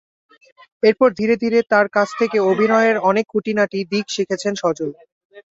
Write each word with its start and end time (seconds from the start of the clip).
এরপর 0.83 1.09
ধীরে 1.19 1.35
ধীরে 1.43 1.59
তাঁর 1.71 1.87
কাছ 1.95 2.09
থেকে 2.19 2.37
অভিনয়ের 2.51 2.97
অনেক 3.09 3.25
খুঁটিনাটি 3.33 3.79
দিক 3.91 4.05
শিখেছেন 4.15 4.53
সজল। 4.61 4.89